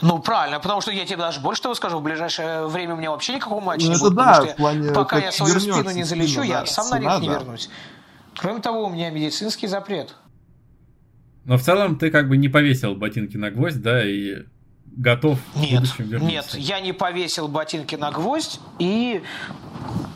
[0.00, 3.10] Ну, правильно, потому что я тебе даже больше того скажу, в ближайшее время у меня
[3.10, 4.14] вообще никакого матча ну, не будет.
[4.14, 7.20] Да, в плане, пока я свою спину не залечу, спину, я да, сам на ринг
[7.20, 7.70] не вернусь.
[8.36, 10.16] Кроме того, у меня медицинский запрет.
[11.44, 14.44] Но в целом ты как бы не повесил ботинки на гвоздь, да, и
[14.96, 19.22] готов нет, Нет, я не повесил ботинки на гвоздь и...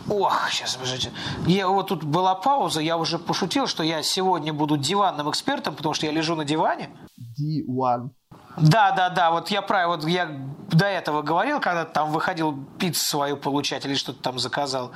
[0.08, 1.10] Ох, сейчас, подождите.
[1.46, 5.94] Я, вот тут была пауза, я уже пошутил, что я сегодня буду диванным экспертом, потому
[5.94, 6.90] что я лежу на диване.
[7.36, 8.12] Диван.
[8.56, 10.30] Да, да, да, вот я правильно, вот я
[10.70, 14.92] до этого говорил, когда там выходил пиццу свою получать или что-то там заказал.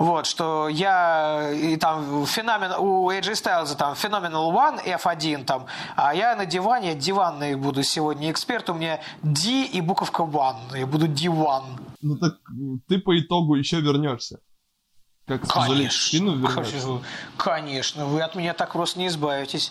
[0.00, 6.14] Вот, что я и там феномен, у AJ Styles там Phenomenal One F1 там, а
[6.14, 11.06] я на диване, диванный буду сегодня эксперт, у меня D и буковка One, я буду
[11.06, 11.64] D1.
[12.00, 12.32] Ну так
[12.88, 14.38] ты по итогу еще вернешься.
[15.26, 17.02] Как конечно, спину вернешься.
[17.36, 19.70] Конечно, вы от меня так просто не избавитесь.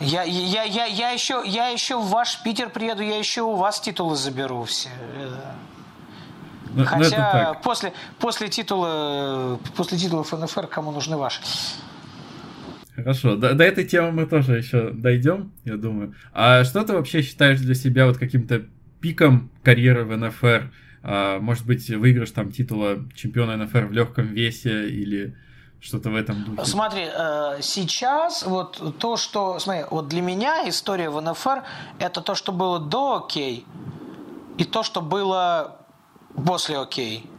[0.00, 3.80] Я, я, я, я, еще, я еще в ваш Питер приеду, я еще у вас
[3.80, 4.90] титулы заберу все.
[6.76, 11.40] Ну, ну, Хотя ну, после, после, титула, после титула ФНФР кому нужны ваши?
[12.94, 16.14] Хорошо, до, до этой темы мы тоже еще дойдем, я думаю.
[16.34, 18.62] А что ты вообще считаешь для себя вот каким-то
[19.00, 20.70] пиком карьеры в НФР?
[21.02, 25.34] А, может быть, выигрыш там титула чемпиона НФР в легком весе или
[25.80, 26.64] что-то в этом духе?
[26.64, 29.58] Смотри, э, сейчас вот то, что...
[29.58, 31.62] Смотри, вот для меня история в НФР
[31.98, 33.64] это то, что было до Окей,
[34.58, 35.85] и то, что было
[36.44, 37.30] После окей.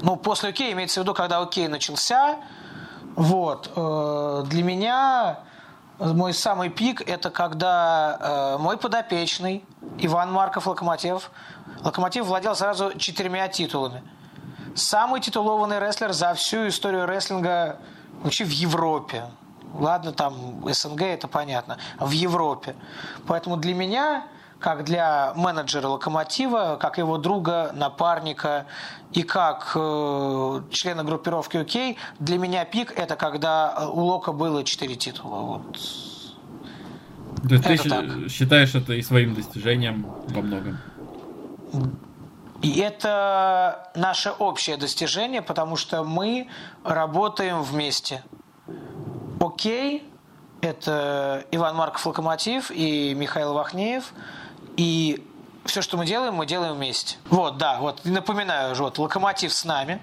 [0.00, 2.36] Ну, после окей имеется в виду, когда окей начался.
[3.14, 3.70] Вот.
[3.76, 5.40] Э, для меня
[5.98, 9.64] мой самый пик– это когда э, мой подопечный
[9.98, 11.30] Иван Марков Локомотив.
[11.82, 14.02] Локомотив владел сразу четырьмя титулами.
[14.74, 17.78] Самый титулованный рестлер за всю историю рестлинга
[18.22, 19.26] вообще в Европе.
[19.74, 21.78] Ладно, там СНГ, это понятно.
[22.00, 22.74] В Европе.
[23.26, 24.24] Поэтому для меня
[24.64, 28.64] как для менеджера Локомотива, как его друга, напарника
[29.12, 34.94] и как э, члена группировки ОК, для меня пик– это когда у Лока было 4
[34.94, 35.40] титула.
[35.40, 35.72] Вот.
[37.46, 38.30] То есть это ты так.
[38.30, 40.78] считаешь это и своим достижением во многом?
[42.62, 46.48] И это наше общее достижение, потому что мы
[46.84, 48.24] работаем вместе.
[49.40, 50.10] Окей,
[50.62, 54.14] это Иван Марков Локомотив и Михаил Вахнеев.
[54.76, 55.22] И
[55.64, 57.16] все, что мы делаем, мы делаем вместе.
[57.30, 60.00] Вот, да, вот, напоминаю, вот, Локомотив с нами.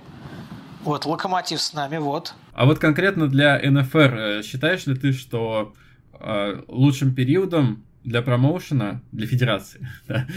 [0.83, 2.33] Вот, Локомотив с нами, вот.
[2.53, 5.73] А вот конкретно для НФР, э, считаешь ли ты, что
[6.19, 10.27] э, лучшим периодом для промоушена, для федерации, да,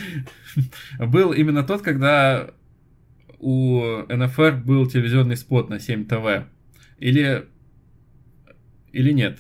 [0.99, 2.51] был именно тот, когда
[3.39, 6.47] у НФР был телевизионный спот на 7 ТВ.
[6.99, 7.47] Или,
[8.93, 9.39] или нет?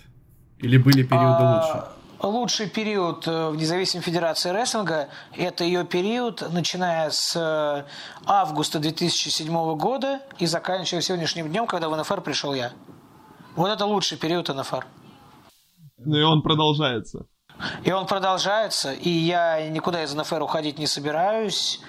[0.59, 1.94] Или были периоды а, лучше?
[2.21, 7.85] Лучший период э, в независимой федерации рестлинга– это ее период, начиная с э,
[8.25, 12.73] августа 2007 года и заканчивая сегодняшним днем, когда в НФР пришел я.
[13.57, 14.87] Вот это лучший период НФР.
[15.99, 17.27] Ну и он продолжается.
[17.85, 21.81] И он продолжается, и я никуда из НФР уходить не собираюсь,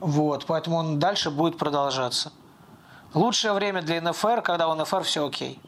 [0.00, 2.32] вот, поэтому он дальше будет продолжаться.
[3.14, 5.60] Лучшее время для НФР, когда у НФР все окей.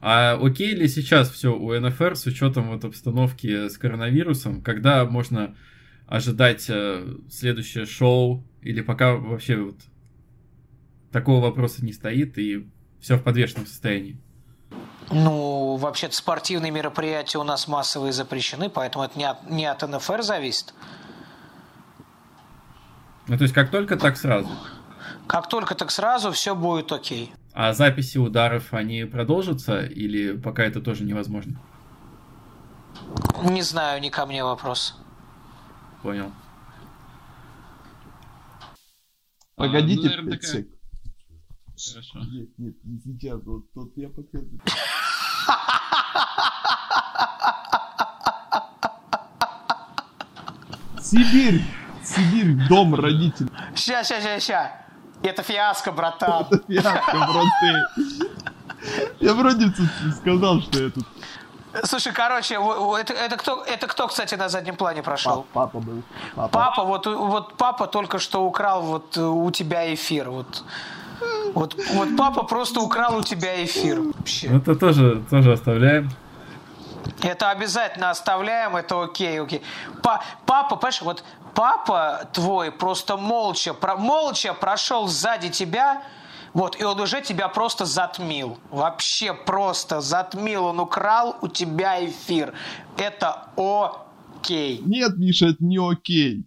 [0.00, 5.56] А окей ли сейчас все у НФР с учетом вот обстановки с коронавирусом, когда можно
[6.06, 9.76] ожидать э, следующее шоу, или пока вообще вот
[11.10, 12.68] такого вопроса не стоит и
[13.00, 14.20] все в подвешенном состоянии?
[15.10, 20.22] Ну, вообще-то спортивные мероприятия у нас массовые запрещены, поэтому это не от, не от НФР
[20.22, 20.74] зависит.
[23.28, 24.48] Ну, то есть как только, так сразу?
[25.26, 27.32] Как только, так сразу, все будет окей.
[27.58, 31.58] А записи ударов, они продолжатся или пока это тоже невозможно?
[33.44, 34.94] Не знаю, не ко мне вопрос.
[36.02, 36.30] Понял.
[39.54, 40.66] Погодите, а, ну, наверное, такая...
[41.88, 42.18] Хорошо.
[42.30, 44.38] Нет, нет, не сейчас, вот тот я пока...
[51.00, 51.62] Сибирь!
[52.04, 53.48] Сибирь, дом родителей.
[53.74, 54.85] Ща, ща, ща, ща.
[55.22, 56.46] Это фиаско, братан.
[56.50, 58.12] Это фиаско, браты.
[59.20, 59.72] Я вроде
[60.20, 61.04] сказал, что я тут...
[61.84, 65.44] Слушай, короче, это, это, кто, это кто, кстати, на заднем плане прошел?
[65.52, 66.02] Папа, папа был.
[66.34, 66.48] Папа.
[66.48, 70.30] папа, вот, вот папа только что украл вот у тебя эфир.
[70.30, 70.64] Вот
[71.54, 74.00] вот, вот папа просто украл у тебя эфир.
[74.00, 74.48] Вообще.
[74.48, 76.10] Это тоже, тоже оставляем.
[77.22, 79.62] Это обязательно оставляем, это окей, окей.
[80.02, 86.02] Па папа, понимаешь, вот папа твой просто молча, про молча прошел сзади тебя,
[86.56, 88.58] вот, и он уже тебя просто затмил.
[88.70, 90.64] Вообще просто затмил.
[90.64, 92.54] Он украл у тебя эфир.
[92.96, 94.80] Это окей.
[94.86, 96.46] Нет, Миша, это не окей.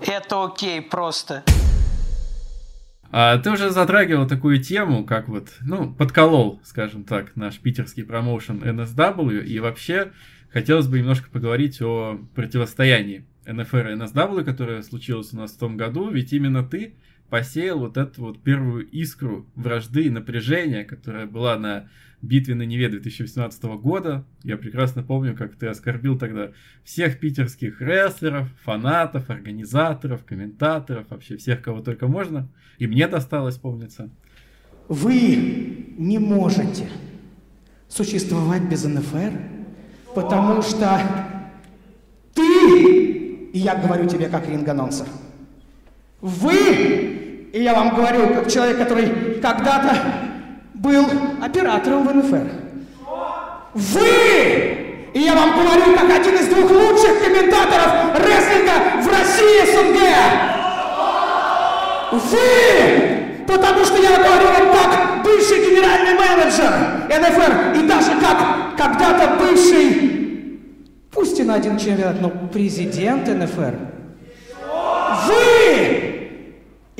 [0.00, 1.44] Это окей просто.
[3.12, 8.62] А ты уже затрагивал такую тему, как вот, ну, подколол, скажем так, наш питерский промоушен
[8.62, 10.12] NSW, и вообще
[10.52, 15.76] хотелось бы немножко поговорить о противостоянии NFR и NSW, которое случилось у нас в том
[15.76, 16.94] году, ведь именно ты
[17.30, 21.88] посеял вот эту вот первую искру вражды и напряжения, которая была на
[22.22, 24.24] битве на Неве 2018 года.
[24.42, 26.50] Я прекрасно помню, как ты оскорбил тогда
[26.84, 32.48] всех питерских рестлеров, фанатов, организаторов, комментаторов, вообще всех, кого только можно.
[32.78, 34.10] И мне досталось, помнится.
[34.88, 36.88] Вы не можете
[37.88, 39.32] существовать без НФР,
[40.14, 41.00] потому что
[42.34, 45.06] ты, и я говорю тебе как ринг-анонсер,
[46.20, 50.29] вы, и я вам говорю как человек, который когда-то
[50.80, 51.06] был
[51.42, 52.50] оператором в НФР.
[53.74, 55.10] Вы!
[55.12, 60.00] И я вам говорю, как один из двух лучших комментаторов рестлинга в России СНГ.
[62.12, 63.46] Вы!
[63.46, 66.72] Потому что я говорю вам как бывший генеральный менеджер
[67.08, 70.60] НФР и даже как когда-то бывший,
[71.12, 73.74] пусть и на один чемпионат, но президент НФР.
[75.26, 75.99] Вы!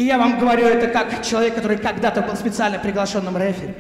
[0.00, 3.74] И я вам говорю это как человек, который когда-то был специально приглашенным рефери.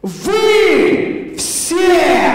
[0.00, 2.32] Вы все!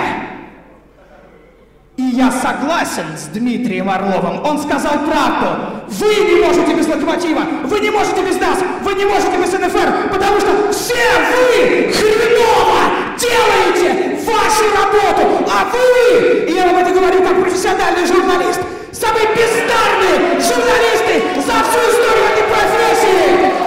[1.97, 4.45] И я согласен с Дмитрием Орловым.
[4.45, 5.81] Он сказал правду.
[5.88, 10.10] Вы не можете без локомотива, вы не можете без нас, вы не можете без НФР,
[10.12, 17.23] потому что все вы хреново делаете вашу работу, а вы, и я вам это говорю
[17.23, 18.62] как профессиональный журналист,
[18.93, 23.62] самые бездарные журналисты за всю историю этой профессии!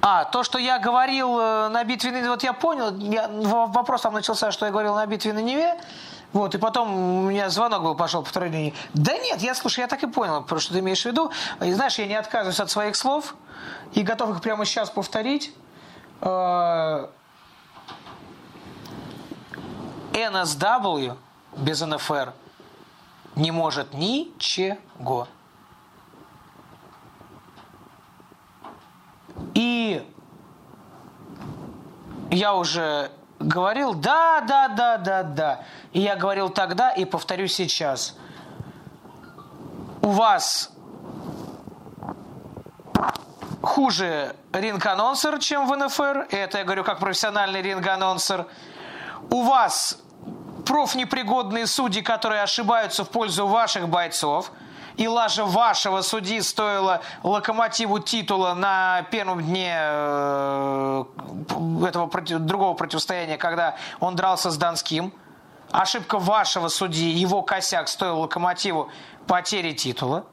[0.00, 4.52] А, то, что я говорил э, на битве, вот я понял, я, вопрос там начался,
[4.52, 5.80] что я говорил на битве на Неве,
[6.32, 8.74] Вот, и потом у меня звонок был, пошел по второй линии.
[8.92, 11.30] Да нет, я, слушай, я так и понял, про что ты имеешь в виду.
[11.62, 13.34] И знаешь, я не отказываюсь от своих слов
[13.92, 15.54] и готов их прямо сейчас повторить.
[16.20, 17.06] Э,
[20.12, 21.16] NSW
[21.56, 22.32] без НФР
[23.36, 25.28] не может ничего.
[29.54, 30.06] И
[32.30, 35.64] я уже говорил, да, да, да, да, да.
[35.92, 38.16] И я говорил тогда и повторю сейчас.
[40.02, 40.70] У вас
[43.62, 46.28] хуже ринг-анонсер, чем в НФР.
[46.30, 48.46] Это я говорю как профессиональный ринг-анонсер.
[49.30, 50.03] У вас
[50.64, 54.50] профнепригодные судьи, которые ошибаются в пользу ваших бойцов.
[54.96, 61.04] И лажа вашего судьи стоила локомотиву титула на первом дне э,
[61.88, 65.12] этого другого противостояния, когда он дрался с Донским.
[65.72, 68.88] Ошибка вашего судьи, его косяк стоил локомотиву
[69.26, 70.26] потери титула.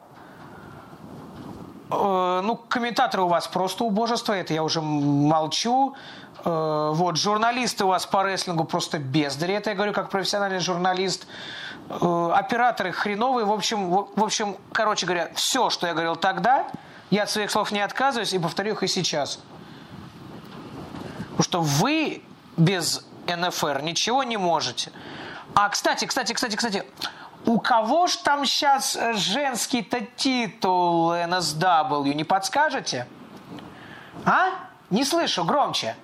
[1.89, 5.95] Э, ну, комментаторы у вас просто убожество, это я уже молчу.
[6.43, 11.27] Э, вот, журналисты у вас по рестлингу просто бездари, это я говорю как профессиональный журналист.
[11.89, 16.67] Э, операторы хреновые, в общем, в общем, короче говоря, все, что я говорил тогда,
[17.09, 19.39] я от своих слов не отказываюсь и повторю их и сейчас.
[21.37, 22.23] Потому что вы
[22.57, 24.91] без НФР ничего не можете.
[25.53, 26.83] А, кстати, кстати, кстати, кстати,
[27.45, 33.07] у кого ж там сейчас женский-то титул NSW, не подскажете?
[34.25, 34.49] А?
[34.89, 35.95] Не слышу, громче.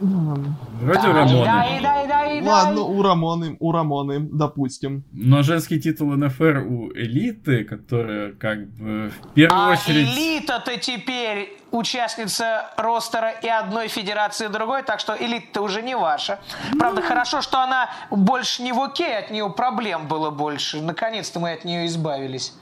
[0.00, 2.48] Вроде Рамоны.
[2.48, 5.04] Ладно, у Рамоны, у Рамоны, допустим.
[5.12, 10.08] Но женский титул НФР у элиты, которая как бы в первую а очередь...
[10.08, 16.38] элита-то теперь участница ростера и одной федерации и другой, так что элита уже не ваша.
[16.78, 20.80] Правда, хорошо, что она больше не в окей, от нее проблем было больше.
[20.80, 22.54] Наконец-то мы от нее избавились.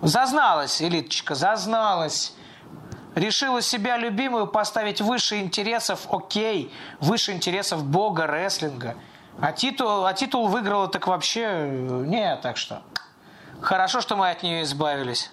[0.00, 2.34] Зазналась, элиточка, зазналась
[3.14, 8.96] решила себя любимую поставить выше интересов, окей, выше интересов бога рестлинга.
[9.40, 12.82] А титул, а титул выиграла так вообще э, не, так что
[13.60, 15.30] хорошо, что мы от нее избавились.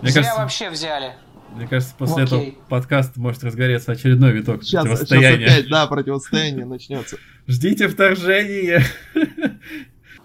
[0.00, 1.16] Мне Зря кажется, вообще взяли.
[1.54, 2.48] Мне кажется, после Окей.
[2.48, 5.38] этого подкаста может разгореться очередной виток сейчас, противостояния.
[5.38, 7.16] Сейчас опять, да, противостояние начнется.
[7.46, 8.84] Ждите вторжения.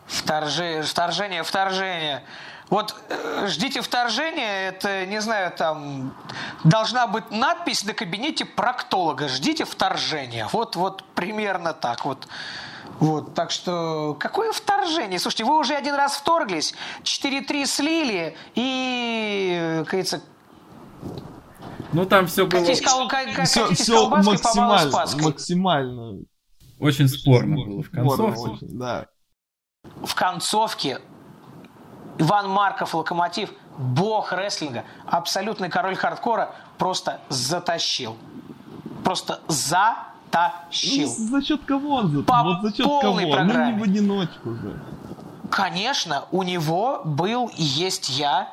[0.08, 2.24] Вторжение, вторжение, вторжение.
[2.70, 6.16] Вот э, ждите вторжения, это, не знаю, там
[6.64, 9.28] должна быть надпись на кабинете проктолога.
[9.28, 10.48] Ждите вторжения.
[10.52, 12.28] Вот, вот примерно так вот.
[13.00, 15.20] Вот, так что какое вторжение?
[15.20, 20.22] Слушайте, вы уже один раз вторглись, 4-3 слили и, кажется,
[21.94, 22.60] ну там все было...
[22.60, 23.10] Катись, кол...
[23.46, 24.92] все, все максимально,
[25.24, 26.20] максимально.
[26.80, 28.36] Очень спорно было в концовке.
[28.36, 29.08] Спорно, очень, да.
[30.04, 31.00] В концовке
[32.20, 38.18] Иван Марков, Локомотив, бог рестлинга, абсолютный король хардкора, просто затащил.
[39.06, 41.16] Просто затащил.
[41.18, 42.26] Ну, за счет кого он затащил?
[42.26, 43.16] По вот за счет кого?
[43.16, 43.54] Программе.
[43.54, 44.80] Ну не в одиночку же.
[45.50, 48.50] Конечно, у него был и есть я,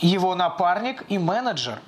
[0.00, 1.80] его напарник и менеджер.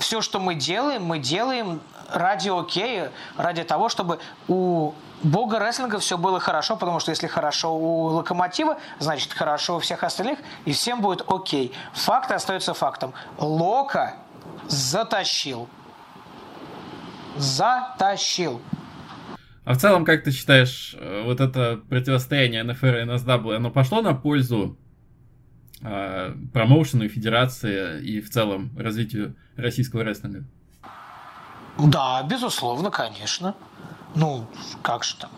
[0.00, 1.80] Все, что мы делаем, мы делаем
[2.12, 3.04] ради окей,
[3.36, 4.18] ради того, чтобы
[4.48, 4.92] у
[5.22, 10.02] бога рестлинга все было хорошо, потому что если хорошо у Локомотива, значит хорошо у всех
[10.02, 11.72] остальных, и всем будет окей.
[11.92, 13.12] Факт остается фактом.
[13.38, 14.14] Лока
[14.68, 15.68] затащил.
[17.36, 18.60] Затащил.
[19.64, 24.00] А в целом, как ты считаешь, э, вот это противостояние НФР и НСW, оно пошло
[24.00, 24.78] на пользу
[25.82, 30.44] э, промоушену и федерации и в целом развитию российского рестлинга?
[31.78, 33.54] Да, безусловно, конечно.
[34.18, 34.46] Ну,
[34.82, 35.30] как же там?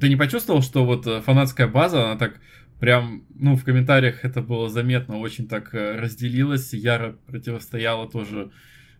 [0.00, 2.40] Ты не почувствовал, что вот э, фанатская база, она так
[2.80, 8.50] прям, ну, в комментариях это было заметно, очень так э, разделилась, яро противостояла тоже,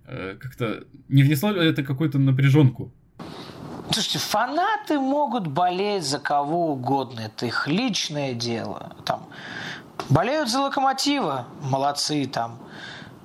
[0.06, 2.92] э, как-то не внесло ли это какую-то напряженку?
[3.90, 8.96] Слушайте, фанаты могут болеть за кого угодно, это их личное дело.
[9.04, 9.28] Там,
[10.08, 12.60] болеют за локомотива, молодцы, там,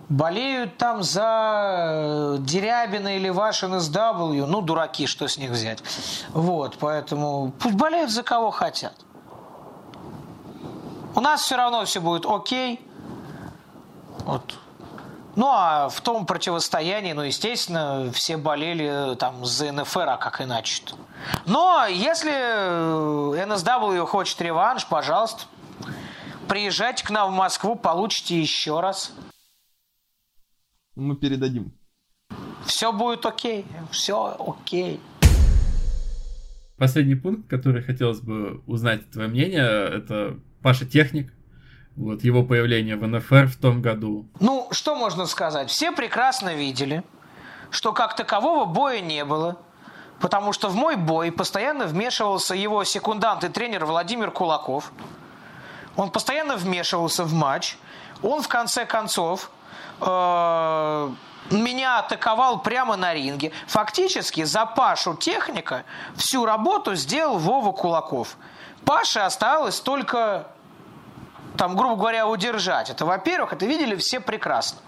[0.09, 5.83] болеют там за э, Дерябина или ваш NSW, ну, дураки, что с них взять.
[6.29, 8.93] Вот, поэтому пусть болеют за кого хотят.
[11.15, 12.79] У нас все равно все будет окей.
[14.25, 14.57] Вот.
[15.35, 20.41] Ну, а в том противостоянии, ну, естественно, все болели э, там за НФР, а как
[20.41, 20.95] иначе-то.
[21.45, 25.43] Но если NSW э, хочет реванш, пожалуйста,
[26.47, 29.11] приезжайте к нам в Москву, получите еще раз–
[30.97, 31.71] мы передадим.
[32.65, 34.99] Все будет окей, все окей.
[36.77, 41.33] Последний пункт, который хотелось бы узнать твое мнение, это Паша Техник.
[41.95, 44.29] Вот его появление в НФР в том году.
[44.39, 45.69] Ну, что можно сказать?
[45.71, 47.03] Все прекрасно видели,
[47.71, 49.57] что как такового боя не было,
[50.19, 54.91] потому что в мой бой постоянно вмешивался его секундант и тренер Владимир Кулаков.
[55.95, 57.77] Он постоянно вмешивался в матч.
[58.21, 59.49] Он в конце концов
[60.01, 61.11] э,
[61.51, 63.51] меня атаковал прямо на ринге.
[63.67, 65.83] Фактически за Пашу техника
[66.15, 68.37] всю работу сделал Вова Кулаков.
[68.85, 70.47] Паше осталось только,
[71.57, 72.89] там, грубо говоря, удержать.
[72.89, 74.79] Это, во-первых, это видели все прекрасно.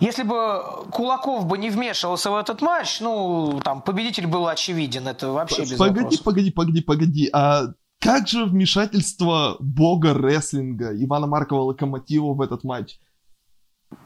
[0.00, 5.30] Если бы Кулаков бы не вмешивался в этот матч, ну, там, победитель был очевиден, это
[5.30, 6.24] вообще без Погоди, вопросов.
[6.24, 7.64] погоди, погоди, погоди, а
[7.98, 12.98] как же вмешательство бога рестлинга Ивана Маркова Локомотива в этот матч?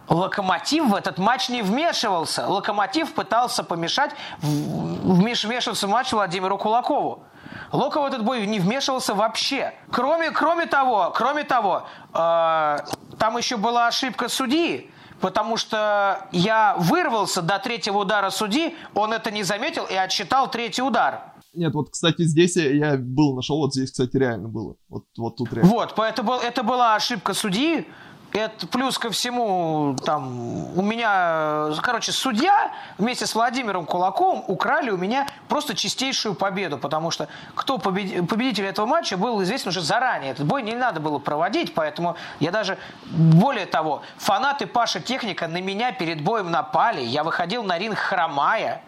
[0.08, 2.46] Локомотив в этот матч не вмешивался.
[2.46, 7.24] Локомотив пытался помешать вмешиваться в матч Владимиру Кулакову.
[7.72, 9.74] Лока в этот бой не вмешивался вообще.
[9.90, 12.76] Кроме, кроме того, кроме того, э,
[13.18, 14.90] там еще была ошибка судьи,
[15.20, 20.82] потому что я вырвался до третьего удара судьи, он это не заметил и отсчитал третий
[20.82, 21.32] удар.
[21.54, 24.74] Нет, вот, кстати, здесь я, я был, нашел, вот здесь, кстати, реально было.
[24.88, 25.70] Вот, вот тут реально.
[25.70, 27.86] Вот, поэтому это была ошибка судьи.
[28.34, 34.96] Это плюс ко всему, там, у меня, короче, судья вместе с Владимиром Кулаковым украли у
[34.96, 40.32] меня просто чистейшую победу, потому что кто побед- победитель этого матча был известен уже заранее.
[40.32, 42.76] Этот бой не надо было проводить, поэтому я даже,
[43.06, 47.02] более того, фанаты Паши Техника на меня перед боем напали.
[47.02, 48.82] Я выходил на ринг хромая,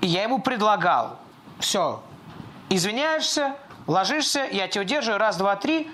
[0.00, 1.18] и я ему предлагал,
[1.58, 2.00] все,
[2.68, 3.56] извиняешься,
[3.88, 5.90] ложишься, я тебя удерживаю, раз, два, три,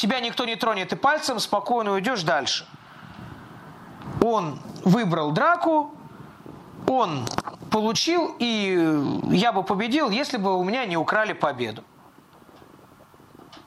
[0.00, 2.66] тебя никто не тронет и пальцем, спокойно уйдешь дальше.
[4.22, 5.94] Он выбрал драку,
[6.88, 7.26] он
[7.70, 11.84] получил, и я бы победил, если бы у меня не украли победу.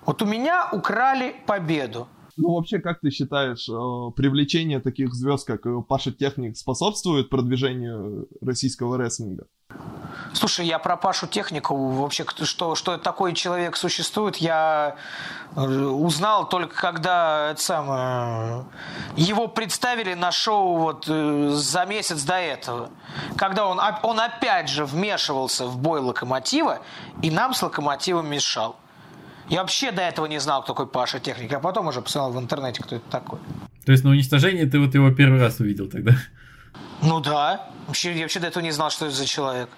[0.05, 2.07] Вот у меня украли победу.
[2.35, 8.27] Ну, вообще, как ты считаешь, э, привлечение таких звезд, как э, Паша Техник, способствует продвижению
[8.41, 9.45] российского рестлинга?
[10.33, 14.95] Слушай, я про Пашу Технику вообще, что, что такой человек существует, я
[15.55, 18.65] э, узнал только когда это самое,
[19.15, 22.89] его представили на шоу вот за месяц до этого.
[23.37, 26.79] Когда он, он опять же вмешивался в бой Локомотива
[27.21, 28.75] и нам с Локомотивом мешал.
[29.49, 32.41] Я вообще до этого не знал, кто такой Паша Техник, а потом уже посмотрел в
[32.43, 33.39] интернете, кто это такой.
[33.85, 36.13] То есть на уничтожении ты вот его первый раз увидел тогда.
[37.01, 37.67] Ну да.
[37.87, 39.69] Вообще, я вообще до этого не знал, что это за человек.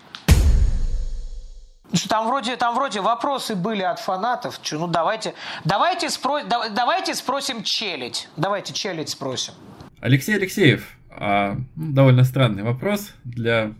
[1.91, 4.59] Ну Там вроде, там вроде вопросы были от фанатов.
[4.61, 8.27] Чё, ну давайте, давайте, спро, да- давайте спросим челядь.
[8.37, 9.53] Давайте челядь спросим.
[10.01, 10.87] Алексей Алексеев.
[11.17, 13.71] а, ну, довольно странный вопрос для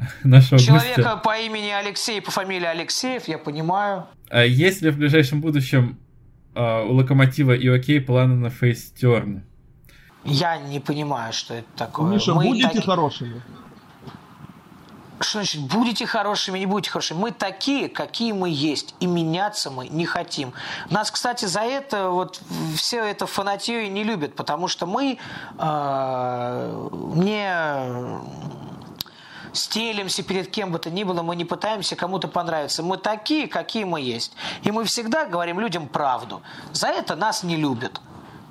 [0.24, 1.16] нашего Человека гостя.
[1.16, 4.06] по имени Алексей, по фамилии Алексеев, я понимаю.
[4.30, 5.98] А есть ли в ближайшем будущем
[6.54, 9.42] а, у Локомотива и Окей планы на фейстерн?
[10.24, 12.10] Я не понимаю, что это такое.
[12.10, 13.42] Миша, Мы будете таки- хорошими?
[15.20, 17.18] Что значит, будете хорошими, не будете хорошими?
[17.18, 20.52] Мы такие, какие мы есть, и меняться мы не хотим.
[20.90, 22.40] Нас, кстати, за это вот
[22.76, 25.18] все это фанатею не любят, потому что мы
[25.58, 27.52] э, не
[29.52, 32.82] стелимся перед кем бы то ни было, мы не пытаемся кому-то понравиться.
[32.82, 34.32] Мы такие, какие мы есть.
[34.62, 36.42] И мы всегда говорим людям правду.
[36.72, 38.00] За это нас не любят.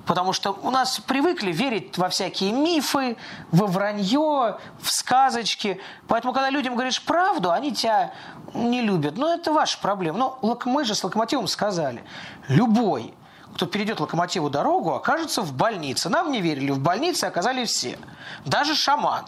[0.06, 3.18] Потому что у нас привыкли верить во всякие мифы,
[3.52, 5.80] во вранье, в сказочки.
[6.06, 8.14] Поэтому, когда людям говоришь правду, они тебя
[8.54, 9.18] не любят.
[9.18, 10.18] Но это ваша проблема.
[10.18, 12.02] Но лок- мы же с локомотивом сказали.
[12.48, 13.12] Любой,
[13.54, 16.08] кто перейдет локомотиву дорогу, окажется в больнице.
[16.08, 16.70] Нам не верили.
[16.70, 17.98] В больнице оказались все.
[18.46, 19.26] Даже шаман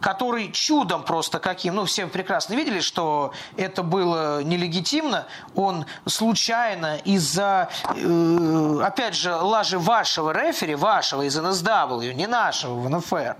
[0.00, 7.68] который чудом просто каким, ну, все прекрасно видели, что это было нелегитимно, он случайно из-за,
[7.94, 13.36] э, опять же, лажи вашего рефери, вашего из НСW, не нашего в НФР,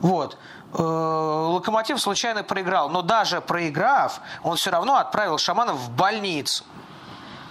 [0.00, 0.36] вот,
[0.74, 6.64] э, Локомотив случайно проиграл, но даже проиграв, он все равно отправил шаманов в больницу.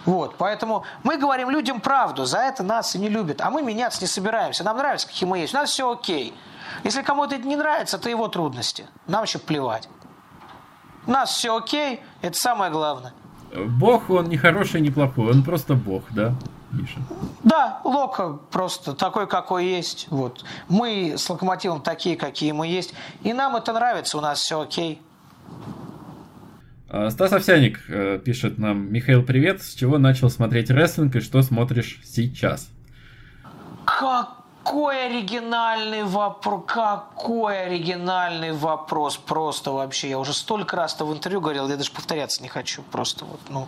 [0.05, 4.01] Вот, поэтому мы говорим людям правду, за это нас и не любят, а мы меняться
[4.01, 6.35] не собираемся, нам нравится, какие мы есть, у нас все окей.
[6.83, 9.89] Если кому-то это не нравится, это его трудности, нам еще плевать.
[11.07, 13.13] У нас все окей, это самое главное.
[13.55, 16.35] Бог, он не хороший, не плохой, он просто бог, да,
[16.71, 16.99] Миша?
[17.43, 20.07] Да, Лока просто такой, какой есть.
[20.09, 20.45] Вот.
[20.69, 22.93] Мы с Локомотивом такие, какие мы есть.
[23.23, 25.01] И нам это нравится, у нас все окей.
[26.89, 31.41] А, Стас Овсяник э, пишет нам, Михаил, привет, с чего начал смотреть рестлинг и что
[31.41, 32.69] смотришь сейчас?
[34.63, 40.09] Какой оригинальный вопрос, какой оригинальный вопрос, просто вообще.
[40.09, 43.67] Я уже столько раз в интервью говорил, я даже повторяться не хочу, просто вот, ну.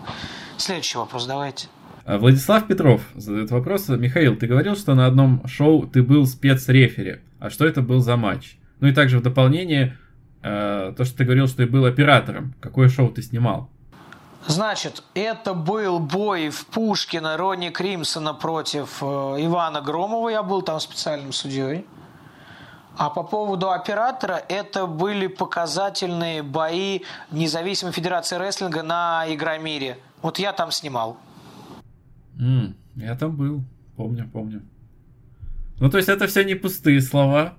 [0.57, 1.67] Следующий вопрос давайте.
[2.05, 3.89] А, Владислав Петров задает вопрос.
[3.89, 7.21] Михаил, ты говорил, что на одном шоу ты был спецрефери.
[7.39, 8.57] А что это был за матч?
[8.79, 9.97] Ну и также в дополнение,
[10.41, 12.53] э, то, что ты говорил, что ты был оператором.
[12.59, 13.69] Какое шоу ты снимал?
[14.47, 20.29] Значит, это был бой в Пушкина Ронни Кримсона против э, Ивана Громова.
[20.29, 21.85] Я был там специальным судьей.
[22.97, 29.97] А по поводу оператора, это были показательные бои независимой федерации рестлинга на Игромире.
[30.21, 31.17] Вот я там снимал.
[32.39, 33.63] М, я там был.
[33.95, 34.61] Помню, помню.
[35.79, 37.55] Ну, то есть это все не пустые слова.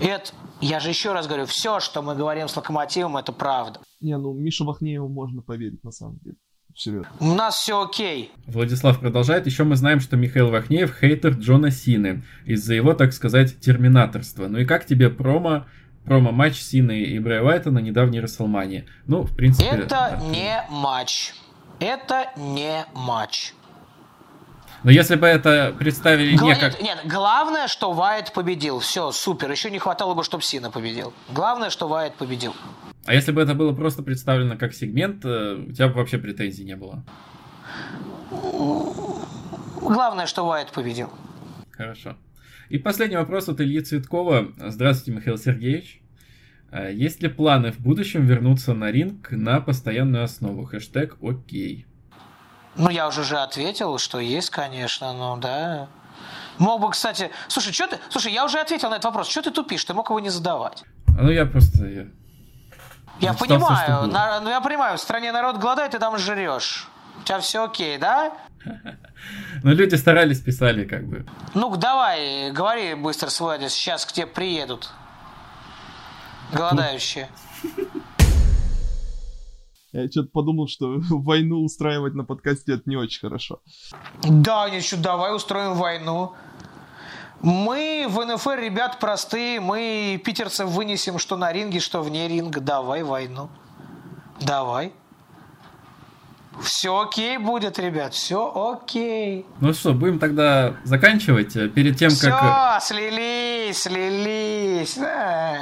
[0.00, 3.80] Это, я же еще раз говорю, все, что мы говорим с Локомотивом, это правда.
[4.00, 6.36] Не, ну Миша Вахнееву можно поверить на самом деле.
[6.74, 7.10] Серьезно.
[7.18, 8.30] У нас все окей.
[8.46, 9.46] Владислав продолжает.
[9.46, 14.46] Еще мы знаем, что Михаил Вахнеев хейтер Джона Сины из-за его, так сказать, терминаторства.
[14.46, 15.66] Ну и как тебе промо,
[16.04, 18.86] промо-матч Сины и Брэя Уайта на недавней Расселмании?
[19.06, 19.68] Ну, в принципе...
[19.68, 20.20] Это да.
[20.30, 21.34] не матч.
[21.80, 23.54] Это не матч.
[24.82, 26.80] Но если бы это представили Гла- не как...
[26.80, 28.78] Нет, главное, что Вайт победил.
[28.78, 29.50] Все, супер.
[29.50, 31.12] Еще не хватало бы, чтобы Сина победил.
[31.30, 32.54] Главное, что Вайт победил.
[33.10, 36.62] А если бы это было просто представлено как сегмент, э, у тебя бы вообще претензий
[36.62, 37.02] не было.
[39.80, 41.10] Главное, что Вайт победил.
[41.72, 42.16] Хорошо.
[42.68, 44.52] И последний вопрос от Ильи Цветкова.
[44.58, 46.00] Здравствуйте, Михаил Сергеевич.
[46.70, 50.64] Э, Есть ли планы в будущем вернуться на ринг на постоянную основу?
[50.64, 51.86] Хэштег окей.
[52.76, 55.88] Ну, я уже же ответил, что есть, конечно, ну да.
[56.58, 57.32] Мог бы, кстати...
[57.48, 57.98] Слушай, что ты...
[58.08, 59.28] Слушай, я уже ответил на этот вопрос.
[59.28, 59.84] Что ты тупишь?
[59.84, 60.84] Ты мог его не задавать.
[61.18, 62.06] Ну я просто...
[63.20, 66.88] Я, понимаю, на- ну я понимаю, в стране народ голодает, ты там жрешь.
[67.20, 68.32] У тебя все окей, да?
[69.62, 71.26] Ну люди старались, писали как бы.
[71.54, 74.90] Ну давай, говори быстро свой адрес, сейчас к тебе приедут.
[76.52, 77.28] Голодающие.
[79.92, 83.60] Я что-то подумал, что войну устраивать на подкасте это не очень хорошо.
[84.22, 86.34] Да, ничего, давай устроим войну.
[87.42, 92.60] Мы в НФР ребят простые, мы питерцев вынесем что на ринге, что вне ринга.
[92.60, 93.48] Давай войну.
[94.40, 94.92] Давай.
[96.62, 99.46] Все окей будет, ребят, все окей.
[99.60, 101.56] Ну что, будем тогда заканчивать.
[101.56, 102.82] Э, Перед тем, Все, как...
[102.82, 104.98] слились, слились.
[104.98, 105.56] А.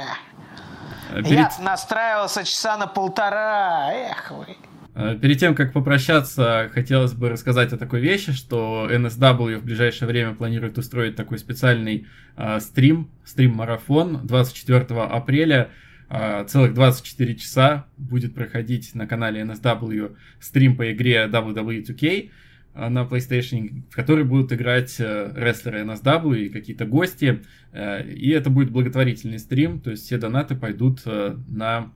[1.11, 3.93] э, Я Перед, настраивался часа на полтора.
[3.93, 4.57] Эх вы.
[4.99, 10.07] Э, перед тем, как попрощаться, хотелось бы рассказать о такой вещи, что NSW в ближайшее
[10.07, 15.69] время планирует устроить такой специальный э, стрим, стрим-марафон 24 апреля.
[16.09, 22.31] э, целых 24 часа будет проходить на канале NSW стрим по игре WWE 2K
[22.73, 27.43] э, на PlayStation, в который будут играть э, рестлеры NSW и какие-то гости.
[27.71, 31.91] И это будет благотворительный стрим, то есть все донаты пойдут на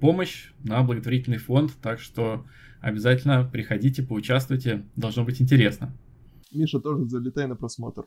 [0.00, 2.44] помощь, на благотворительный фонд, так что
[2.80, 5.92] обязательно приходите, поучаствуйте, должно быть интересно.
[6.52, 8.06] Миша тоже залетай на просмотр.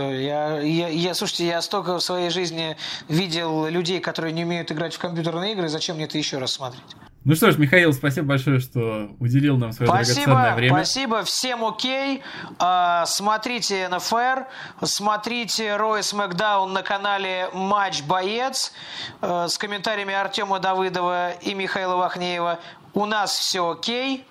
[0.00, 2.76] Я, я, я, слушайте, я столько в своей жизни
[3.08, 6.82] видел людей, которые не умеют играть в компьютерные игры, зачем мне это еще раз смотреть?
[7.24, 10.74] Ну что ж, Михаил, спасибо большое, что уделил нам свое драгоценное Спасибо, время.
[10.74, 12.20] спасибо, всем окей.
[12.58, 14.46] А, смотрите НФР,
[14.82, 18.72] смотрите Рой Смакдаун на канале Матч Боец
[19.20, 22.58] э, с комментариями Артема Давыдова и Михаила Вахнеева.
[22.92, 24.26] У нас все окей.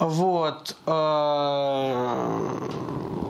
[0.00, 0.76] Вот.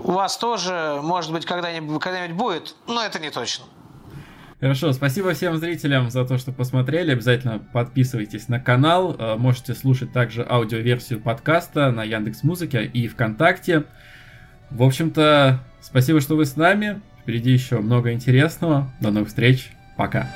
[0.09, 3.67] У вас тоже, может быть, когда-нибудь, когда-нибудь будет, но это не точно.
[4.59, 7.13] Хорошо, спасибо всем зрителям за то, что посмотрели.
[7.13, 9.15] Обязательно подписывайтесь на канал.
[9.19, 13.85] Э, Можете слушать также аудиоверсию подкаста на Яндекс Музыке и ВКонтакте.
[14.71, 17.03] В общем-то, спасибо, что вы с нами.
[17.21, 18.91] Впереди еще много интересного.
[19.03, 19.73] До новых встреч.
[19.99, 20.27] Пока.